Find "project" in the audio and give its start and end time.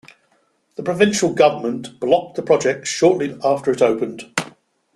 2.41-2.87